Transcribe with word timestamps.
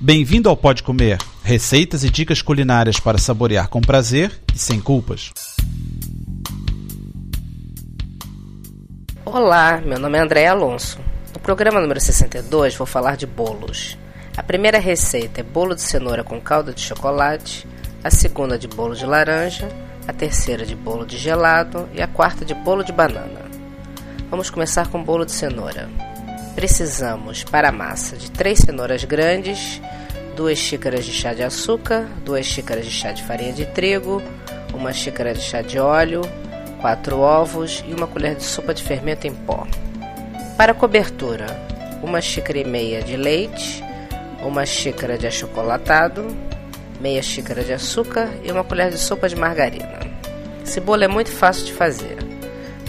Bem-vindo 0.00 0.48
ao 0.48 0.56
Pode 0.56 0.84
Comer, 0.84 1.18
receitas 1.42 2.04
e 2.04 2.08
dicas 2.08 2.40
culinárias 2.40 3.00
para 3.00 3.18
saborear 3.18 3.68
com 3.68 3.80
prazer 3.80 4.30
e 4.54 4.56
sem 4.56 4.80
culpas. 4.80 5.32
Olá, 9.24 9.82
meu 9.84 9.98
nome 9.98 10.16
é 10.16 10.20
André 10.20 10.46
Alonso. 10.46 11.00
No 11.34 11.40
programa 11.40 11.80
número 11.80 12.00
62 12.00 12.76
vou 12.76 12.86
falar 12.86 13.16
de 13.16 13.26
bolos. 13.26 13.98
A 14.36 14.42
primeira 14.42 14.78
receita 14.78 15.40
é 15.40 15.42
bolo 15.42 15.74
de 15.74 15.82
cenoura 15.82 16.22
com 16.22 16.40
calda 16.40 16.72
de 16.72 16.80
chocolate, 16.80 17.66
a 18.04 18.08
segunda 18.08 18.56
de 18.56 18.68
bolo 18.68 18.94
de 18.94 19.04
laranja, 19.04 19.68
a 20.06 20.12
terceira 20.12 20.64
de 20.64 20.76
bolo 20.76 21.04
de 21.04 21.18
gelado 21.18 21.88
e 21.92 22.00
a 22.00 22.06
quarta 22.06 22.44
de 22.44 22.54
bolo 22.54 22.84
de 22.84 22.92
banana. 22.92 23.50
Vamos 24.30 24.48
começar 24.48 24.86
com 24.86 25.02
bolo 25.02 25.26
de 25.26 25.32
cenoura. 25.32 25.88
Precisamos 26.58 27.44
para 27.44 27.68
a 27.68 27.72
massa 27.72 28.16
de 28.16 28.32
3 28.32 28.58
cenouras 28.58 29.04
grandes, 29.04 29.80
2 30.34 30.58
xícaras 30.58 31.04
de 31.04 31.12
chá 31.12 31.32
de 31.32 31.44
açúcar, 31.44 32.08
2 32.24 32.44
xícaras 32.44 32.84
de 32.84 32.90
chá 32.90 33.12
de 33.12 33.22
farinha 33.22 33.52
de 33.52 33.64
trigo, 33.64 34.20
uma 34.74 34.92
xícara 34.92 35.32
de 35.32 35.40
chá 35.40 35.62
de 35.62 35.78
óleo, 35.78 36.20
4 36.80 37.16
ovos 37.16 37.84
e 37.86 37.94
uma 37.94 38.08
colher 38.08 38.34
de 38.34 38.42
sopa 38.42 38.74
de 38.74 38.82
fermento 38.82 39.24
em 39.24 39.32
pó. 39.32 39.68
Para 40.56 40.72
a 40.72 40.74
cobertura, 40.74 41.46
uma 42.02 42.20
xícara 42.20 42.58
e 42.58 42.64
meia 42.64 43.02
de 43.02 43.16
leite, 43.16 43.84
uma 44.42 44.66
xícara 44.66 45.16
de 45.16 45.28
achocolatado, 45.28 46.26
meia 47.00 47.22
xícara 47.22 47.62
de 47.62 47.72
açúcar 47.72 48.30
e 48.42 48.50
uma 48.50 48.64
colher 48.64 48.90
de 48.90 48.98
sopa 48.98 49.28
de 49.28 49.36
margarina. 49.36 50.00
Esse 50.66 50.80
bolo 50.80 51.04
é 51.04 51.08
muito 51.08 51.30
fácil 51.30 51.66
de 51.66 51.72
fazer. 51.72 52.18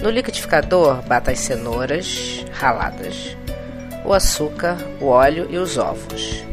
No 0.02 0.09
liquidificador, 0.09 1.03
bata 1.03 1.30
as 1.30 1.38
cenouras 1.38 2.44
raladas, 2.53 3.38
o 4.05 4.13
açúcar, 4.13 4.77
o 4.99 5.08
óleo 5.08 5.48
e 5.49 5.58
os 5.58 5.77
ovos. 5.77 6.44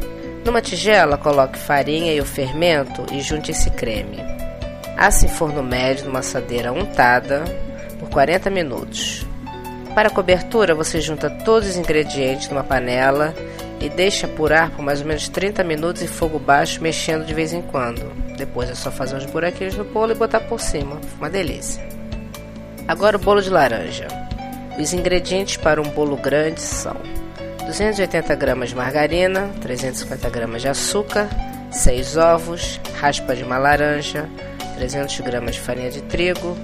Numa 0.45 0.61
tigela, 0.61 1.17
coloque 1.17 1.57
farinha 1.59 2.13
e 2.13 2.21
o 2.21 2.25
fermento 2.25 3.05
e 3.11 3.21
junte 3.21 3.51
esse 3.51 3.69
creme. 3.71 4.17
Asse 4.97 5.25
em 5.25 5.29
forno 5.29 5.61
médio 5.61 6.05
numa 6.05 6.19
assadeira 6.19 6.71
untada 6.71 7.43
por 7.99 8.09
40 8.09 8.49
minutos. 8.49 9.25
Para 9.93 10.07
a 10.07 10.11
cobertura, 10.11 10.73
você 10.75 11.01
junta 11.01 11.29
todos 11.29 11.69
os 11.69 11.75
ingredientes 11.75 12.49
numa 12.49 12.63
panela 12.63 13.33
e 13.79 13.89
deixa 13.89 14.25
apurar 14.25 14.71
por 14.71 14.83
mais 14.83 15.01
ou 15.01 15.07
menos 15.07 15.27
30 15.27 15.63
minutos 15.63 16.01
em 16.01 16.07
fogo 16.07 16.39
baixo, 16.39 16.81
mexendo 16.81 17.25
de 17.25 17.33
vez 17.33 17.53
em 17.53 17.61
quando. 17.61 18.11
Depois 18.37 18.69
é 18.69 18.75
só 18.75 18.91
fazer 18.91 19.15
uns 19.15 19.25
buraquinhos 19.25 19.75
no 19.75 19.83
bolo 19.83 20.11
e 20.11 20.15
botar 20.15 20.39
por 20.41 20.59
cima. 20.59 20.99
Uma 21.17 21.29
delícia. 21.29 21.83
Agora 22.87 23.17
o 23.17 23.19
bolo 23.19 23.41
de 23.41 23.49
laranja. 23.49 24.07
Os 24.79 24.93
ingredientes 24.93 25.57
para 25.57 25.81
um 25.81 25.89
bolo 25.89 26.15
grande 26.15 26.61
são 26.61 26.95
280 27.67 28.33
gramas 28.35 28.69
de 28.69 28.75
margarina, 28.75 29.49
350 29.61 30.29
gramas 30.29 30.61
de 30.61 30.69
açúcar, 30.69 31.27
6 31.69 32.15
ovos, 32.15 32.79
raspa 32.97 33.35
de 33.35 33.43
uma 33.43 33.57
laranja, 33.57 34.29
300 34.77 35.19
gramas 35.19 35.55
de 35.55 35.61
farinha 35.61 35.91
de 35.91 36.01
trigo, 36.03 36.57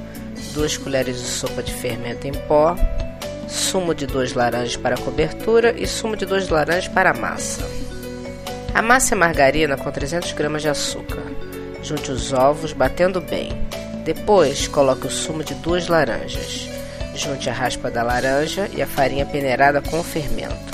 2 0.53 0.77
colheres 0.77 1.19
de 1.19 1.27
sopa 1.27 1.61
de 1.61 1.73
fermento 1.73 2.25
em 2.25 2.31
pó, 2.31 2.77
sumo 3.49 3.93
de 3.93 4.07
2 4.07 4.33
laranjas 4.33 4.77
para 4.77 4.97
cobertura 4.97 5.75
e 5.77 5.85
sumo 5.85 6.15
de 6.15 6.25
2 6.25 6.47
laranjas 6.47 6.87
para 6.87 7.11
a 7.11 7.13
massa. 7.13 7.67
Amasse 8.73 9.13
a 9.13 9.17
margarina 9.17 9.75
com 9.75 9.91
300 9.91 10.31
gramas 10.31 10.61
de 10.61 10.69
açúcar. 10.69 11.21
Junte 11.83 12.11
os 12.11 12.31
ovos, 12.31 12.71
batendo 12.71 13.19
bem. 13.19 13.51
Depois, 14.05 14.69
coloque 14.69 15.07
o 15.07 15.11
sumo 15.11 15.43
de 15.43 15.53
duas 15.55 15.89
laranjas. 15.89 16.69
Junte 17.13 17.49
a 17.49 17.53
raspa 17.53 17.91
da 17.91 18.03
laranja 18.03 18.69
e 18.73 18.81
a 18.81 18.87
farinha 18.87 19.25
peneirada 19.25 19.81
com 19.81 19.99
o 19.99 20.03
fermento. 20.03 20.72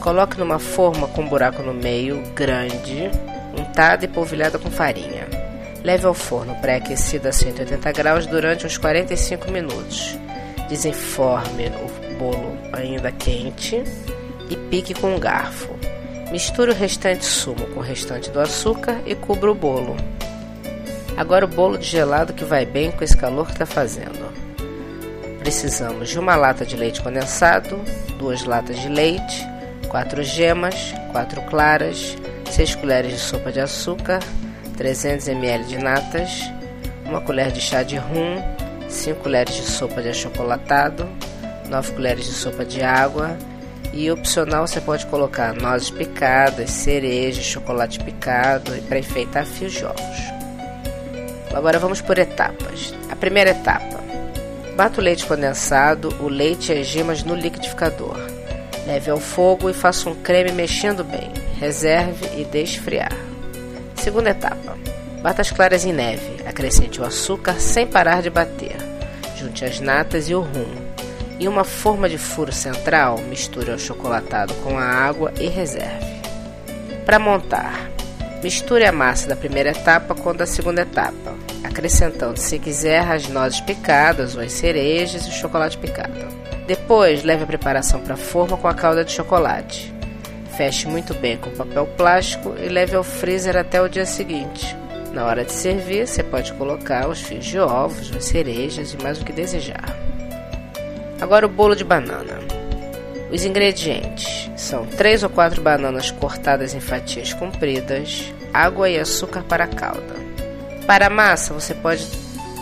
Coloque 0.00 0.38
numa 0.38 0.58
forma 0.58 1.06
com 1.08 1.22
um 1.22 1.28
buraco 1.28 1.62
no 1.62 1.74
meio, 1.74 2.22
grande, 2.34 3.10
untada 3.56 4.06
e 4.06 4.08
polvilhada 4.08 4.58
com 4.58 4.70
farinha. 4.70 5.28
Leve 5.84 6.06
ao 6.06 6.14
forno 6.14 6.54
pré-aquecido 6.56 7.28
a 7.28 7.32
180 7.32 7.92
graus 7.92 8.26
durante 8.26 8.66
uns 8.66 8.78
45 8.78 9.50
minutos. 9.50 10.18
Desenforme 10.70 11.68
o 11.68 12.18
bolo 12.18 12.56
ainda 12.72 13.12
quente 13.12 13.82
e 14.48 14.56
pique 14.56 14.94
com 14.94 15.14
um 15.14 15.18
garfo. 15.18 15.68
Misture 16.30 16.70
o 16.70 16.74
restante 16.74 17.24
sumo 17.24 17.66
com 17.68 17.80
o 17.80 17.82
restante 17.82 18.30
do 18.30 18.40
açúcar 18.40 19.00
e 19.04 19.14
cubra 19.14 19.50
o 19.50 19.54
bolo. 19.54 19.96
Agora 21.14 21.44
o 21.44 21.48
bolo 21.48 21.76
de 21.76 21.86
gelado 21.86 22.32
que 22.32 22.44
vai 22.44 22.64
bem 22.64 22.90
com 22.90 23.04
esse 23.04 23.16
calor 23.16 23.46
que 23.46 23.52
está 23.52 23.66
fazendo. 23.66 24.30
Precisamos 25.40 26.08
de 26.08 26.18
uma 26.18 26.36
lata 26.36 26.64
de 26.64 26.76
leite 26.76 27.02
condensado, 27.02 27.80
duas 28.18 28.44
latas 28.44 28.78
de 28.78 28.88
leite, 28.88 29.49
4 29.90 30.22
gemas, 30.22 30.94
4 31.10 31.42
claras, 31.42 32.16
6 32.48 32.76
colheres 32.76 33.12
de 33.12 33.18
sopa 33.18 33.50
de 33.50 33.60
açúcar, 33.60 34.20
300 34.76 35.28
ml 35.28 35.64
de 35.64 35.78
natas, 35.78 36.50
1 37.04 37.20
colher 37.22 37.50
de 37.50 37.60
chá 37.60 37.82
de 37.82 37.96
rum, 37.96 38.40
5 38.88 39.20
colheres 39.20 39.54
de 39.54 39.62
sopa 39.62 40.00
de 40.00 40.10
achocolatado, 40.10 41.08
9 41.68 41.92
colheres 41.92 42.24
de 42.24 42.32
sopa 42.32 42.64
de 42.64 42.82
água 42.82 43.36
e 43.92 44.08
opcional 44.12 44.66
você 44.66 44.80
pode 44.80 45.04
colocar 45.06 45.52
nozes 45.54 45.90
picadas, 45.90 46.70
cereja, 46.70 47.42
chocolate 47.42 47.98
picado 47.98 48.76
e 48.76 48.80
para 48.82 49.00
enfeitar 49.00 49.44
fios 49.44 49.72
de 49.72 49.84
ovos. 49.84 50.40
Agora 51.52 51.80
vamos 51.80 52.00
por 52.00 52.16
etapas. 52.16 52.94
A 53.10 53.16
primeira 53.16 53.50
etapa: 53.50 53.98
bata 54.76 55.00
o 55.00 55.04
leite 55.04 55.26
condensado, 55.26 56.14
o 56.20 56.28
leite 56.28 56.72
e 56.72 56.78
as 56.78 56.86
gemas 56.86 57.24
no 57.24 57.34
liquidificador. 57.34 58.39
Leve 58.90 59.08
ao 59.08 59.20
fogo 59.20 59.70
e 59.70 59.72
faça 59.72 60.10
um 60.10 60.16
creme 60.16 60.50
mexendo 60.50 61.04
bem. 61.04 61.30
Reserve 61.60 62.26
e 62.36 62.44
deixe 62.44 62.78
esfriar. 62.78 63.12
Segunda 63.94 64.30
etapa. 64.30 64.76
Bata 65.22 65.42
as 65.42 65.52
claras 65.52 65.84
em 65.84 65.92
neve. 65.92 66.42
Acrescente 66.44 67.00
o 67.00 67.04
açúcar 67.04 67.60
sem 67.60 67.86
parar 67.86 68.20
de 68.20 68.30
bater. 68.30 68.74
Junte 69.36 69.64
as 69.64 69.78
natas 69.78 70.28
e 70.28 70.34
o 70.34 70.40
rum. 70.40 70.74
Em 71.38 71.46
uma 71.46 71.62
forma 71.62 72.08
de 72.08 72.18
furo 72.18 72.52
central, 72.52 73.18
misture 73.18 73.70
o 73.70 73.78
chocolatado 73.78 74.52
com 74.54 74.76
a 74.76 74.82
água 74.82 75.32
e 75.38 75.46
reserve. 75.46 76.20
Para 77.06 77.20
montar, 77.20 77.88
misture 78.42 78.84
a 78.84 78.90
massa 78.90 79.28
da 79.28 79.36
primeira 79.36 79.70
etapa 79.70 80.16
com 80.16 80.30
a 80.30 80.32
da 80.32 80.46
segunda 80.46 80.82
etapa, 80.82 81.32
acrescentando, 81.62 82.40
se 82.40 82.58
quiser, 82.58 83.08
as 83.08 83.28
nozes 83.28 83.60
picadas 83.60 84.34
ou 84.34 84.42
as 84.42 84.50
cerejas 84.50 85.26
e 85.26 85.28
o 85.28 85.32
chocolate 85.32 85.78
picado. 85.78 86.39
Depois, 86.70 87.24
leve 87.24 87.42
a 87.42 87.46
preparação 87.48 87.98
para 87.98 88.14
a 88.14 88.16
forma 88.16 88.56
com 88.56 88.68
a 88.68 88.74
calda 88.74 89.04
de 89.04 89.10
chocolate. 89.10 89.92
Feche 90.56 90.86
muito 90.86 91.12
bem 91.14 91.36
com 91.36 91.50
papel 91.50 91.84
plástico 91.96 92.54
e 92.56 92.68
leve 92.68 92.94
ao 92.94 93.02
freezer 93.02 93.56
até 93.56 93.82
o 93.82 93.88
dia 93.88 94.06
seguinte. 94.06 94.76
Na 95.12 95.24
hora 95.26 95.44
de 95.44 95.50
servir, 95.50 96.06
você 96.06 96.22
pode 96.22 96.52
colocar 96.52 97.08
os 97.08 97.20
fios 97.20 97.44
de 97.44 97.58
ovos, 97.58 98.12
as 98.16 98.26
cerejas 98.26 98.92
e 98.92 99.02
mais 99.02 99.20
o 99.20 99.24
que 99.24 99.32
desejar. 99.32 99.96
Agora 101.20 101.44
o 101.44 101.48
bolo 101.48 101.74
de 101.74 101.82
banana. 101.82 102.38
Os 103.32 103.44
ingredientes 103.44 104.48
são 104.56 104.86
3 104.86 105.24
ou 105.24 105.28
4 105.28 105.60
bananas 105.60 106.12
cortadas 106.12 106.72
em 106.72 106.80
fatias 106.80 107.32
compridas, 107.32 108.32
água 108.54 108.88
e 108.88 108.96
açúcar 108.96 109.42
para 109.42 109.64
a 109.64 109.66
calda. 109.66 110.14
Para 110.86 111.08
a 111.08 111.10
massa, 111.10 111.52
você 111.52 111.74
pode 111.74 112.06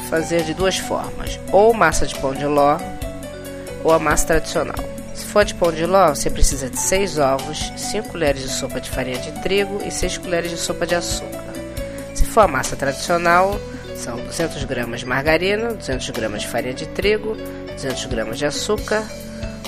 fazer 0.09 0.45
de 0.45 0.55
duas 0.55 0.79
formas: 0.79 1.39
ou 1.53 1.75
massa 1.75 2.07
de 2.07 2.19
pão 2.19 2.33
de 2.33 2.47
ló, 2.47 2.79
ou 3.85 3.93
a 3.93 3.99
massa 3.99 4.27
tradicional. 4.27 4.77
Se 5.15 5.25
for 5.25 5.45
de 5.45 5.55
pão 5.55 5.73
de 5.73 5.85
ló, 5.85 6.09
você 6.11 6.31
precisa 6.31 6.71
de 6.71 6.79
6 6.79 7.19
ovos, 7.19 7.73
5 7.77 8.09
colheres 8.09 8.43
de 8.43 8.49
sopa 8.49 8.81
de 8.81 8.89
farinha 8.89 9.19
de 9.19 9.33
trigo 9.43 9.81
e 9.85 9.91
6 9.91 10.19
colheres 10.19 10.51
de 10.51 10.57
sopa 10.57 10.87
de 10.87 10.95
açúcar. 10.95 11.53
Se 12.15 12.25
for 12.25 12.43
a 12.43 12.49
massa 12.49 12.77
tradicional, 12.77 13.59
são 13.97 14.17
200 14.17 14.63
gramas 14.65 15.01
de 15.01 15.07
margarina, 15.07 15.75
200 15.75 16.11
gramas 16.11 16.43
de 16.43 16.49
farinha 16.49 16.75
de 16.75 16.87
trigo, 16.87 17.37
200 17.73 18.05
gramas 18.07 18.39
de 18.39 18.47
açúcar, 18.47 19.05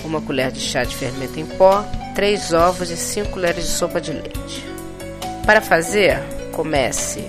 uma 0.04 0.20
colher 0.20 0.52
de 0.52 0.60
chá 0.60 0.84
de 0.84 0.94
fermento 0.94 1.38
em 1.38 1.46
pó, 1.46 1.84
3 2.14 2.52
ovos 2.52 2.90
e 2.90 2.96
5 2.96 3.30
colheres 3.30 3.64
de 3.64 3.70
sopa 3.70 4.00
de 4.00 4.12
leite. 4.12 4.64
Para 5.44 5.60
fazer, 5.60 6.20
comece 6.52 7.24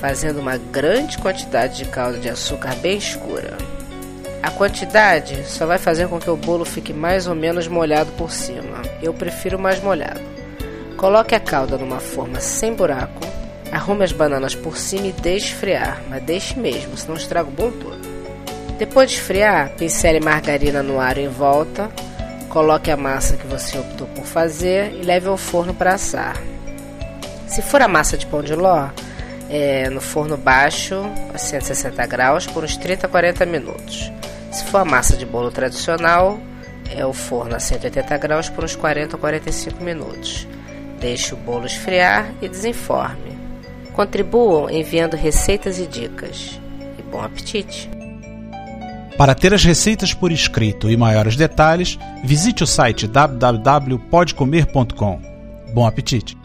fazendo 0.00 0.38
uma 0.38 0.58
grande 0.58 1.18
quantidade 1.18 1.78
de 1.78 1.86
calda 1.86 2.18
de 2.18 2.28
açúcar 2.28 2.74
bem 2.76 2.98
escura. 2.98 3.56
A 4.44 4.50
quantidade 4.50 5.42
só 5.46 5.64
vai 5.64 5.78
fazer 5.78 6.06
com 6.06 6.20
que 6.20 6.28
o 6.28 6.36
bolo 6.36 6.66
fique 6.66 6.92
mais 6.92 7.26
ou 7.26 7.34
menos 7.34 7.66
molhado 7.66 8.12
por 8.12 8.30
cima. 8.30 8.82
Eu 9.02 9.14
prefiro 9.14 9.58
mais 9.58 9.82
molhado. 9.82 10.20
Coloque 10.98 11.34
a 11.34 11.40
calda 11.40 11.78
numa 11.78 11.98
forma 11.98 12.38
sem 12.40 12.74
buraco. 12.74 13.22
Arrume 13.72 14.04
as 14.04 14.12
bananas 14.12 14.54
por 14.54 14.76
cima 14.76 15.06
e 15.06 15.12
deixe 15.12 15.46
esfriar, 15.46 16.02
mas 16.10 16.22
deixe 16.24 16.60
mesmo, 16.60 16.94
senão 16.94 17.16
estraga 17.16 17.48
o 17.48 17.52
bolo 17.52 17.72
todo. 17.72 17.98
Depois 18.76 19.10
de 19.10 19.16
esfriar, 19.16 19.70
pincele 19.78 20.20
margarina 20.20 20.82
no 20.82 21.00
ar 21.00 21.16
em 21.16 21.28
volta. 21.28 21.88
Coloque 22.50 22.90
a 22.90 22.98
massa 22.98 23.38
que 23.38 23.46
você 23.46 23.78
optou 23.78 24.06
por 24.08 24.26
fazer 24.26 24.92
e 24.92 25.02
leve 25.02 25.26
ao 25.26 25.38
forno 25.38 25.72
para 25.72 25.94
assar. 25.94 26.36
Se 27.46 27.62
for 27.62 27.80
a 27.80 27.88
massa 27.88 28.18
de 28.18 28.26
pão 28.26 28.42
de 28.42 28.54
ló, 28.54 28.90
é, 29.48 29.88
no 29.88 30.02
forno 30.02 30.36
baixo 30.36 31.02
a 31.32 31.38
160 31.38 32.06
graus 32.06 32.46
por 32.46 32.62
uns 32.62 32.76
30 32.76 33.06
a 33.06 33.08
40 33.08 33.46
minutos. 33.46 34.12
Se 34.54 34.64
for 34.66 34.78
a 34.78 34.84
massa 34.84 35.16
de 35.16 35.26
bolo 35.26 35.50
tradicional, 35.50 36.38
é 36.88 37.04
o 37.04 37.12
forno 37.12 37.56
a 37.56 37.60
180 37.60 38.16
graus 38.18 38.48
por 38.48 38.62
uns 38.62 38.76
40 38.76 39.16
ou 39.16 39.20
45 39.20 39.82
minutos. 39.82 40.46
Deixe 41.00 41.34
o 41.34 41.36
bolo 41.36 41.66
esfriar 41.66 42.32
e 42.40 42.48
desenforme. 42.48 43.36
Contribuam 43.92 44.70
enviando 44.70 45.16
receitas 45.16 45.80
e 45.80 45.88
dicas. 45.88 46.60
E 46.96 47.02
bom 47.02 47.20
apetite! 47.20 47.90
Para 49.18 49.34
ter 49.34 49.52
as 49.52 49.64
receitas 49.64 50.14
por 50.14 50.30
escrito 50.30 50.88
e 50.88 50.96
maiores 50.96 51.34
detalhes, 51.34 51.98
visite 52.22 52.62
o 52.62 52.66
site 52.66 53.08
www.podcomer.com. 53.08 55.20
Bom 55.72 55.84
apetite! 55.84 56.43